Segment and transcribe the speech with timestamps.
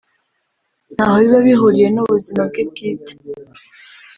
[0.93, 3.13] ntaho biba bihuriye n’ubuzima bwe bwite